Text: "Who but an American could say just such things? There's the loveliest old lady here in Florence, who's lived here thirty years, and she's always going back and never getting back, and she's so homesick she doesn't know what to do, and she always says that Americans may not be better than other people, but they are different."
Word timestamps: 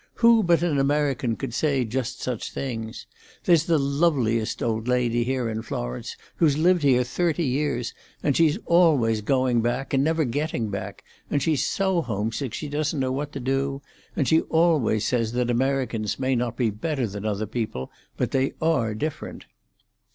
"Who 0.15 0.41
but 0.41 0.63
an 0.63 0.79
American 0.79 1.35
could 1.35 1.53
say 1.53 1.85
just 1.85 2.23
such 2.23 2.51
things? 2.51 3.05
There's 3.43 3.67
the 3.67 3.77
loveliest 3.77 4.63
old 4.63 4.87
lady 4.87 5.23
here 5.23 5.47
in 5.47 5.61
Florence, 5.61 6.15
who's 6.37 6.57
lived 6.57 6.81
here 6.81 7.03
thirty 7.03 7.43
years, 7.45 7.93
and 8.23 8.35
she's 8.35 8.57
always 8.65 9.21
going 9.21 9.61
back 9.61 9.93
and 9.93 10.03
never 10.03 10.25
getting 10.25 10.69
back, 10.71 11.03
and 11.29 11.39
she's 11.39 11.63
so 11.63 12.01
homesick 12.01 12.51
she 12.55 12.67
doesn't 12.67 12.99
know 12.99 13.11
what 13.11 13.31
to 13.33 13.39
do, 13.39 13.83
and 14.15 14.27
she 14.27 14.41
always 14.41 15.05
says 15.05 15.33
that 15.33 15.51
Americans 15.51 16.17
may 16.17 16.35
not 16.35 16.57
be 16.57 16.71
better 16.71 17.05
than 17.05 17.23
other 17.23 17.45
people, 17.45 17.91
but 18.17 18.31
they 18.31 18.53
are 18.59 18.95
different." 18.95 19.45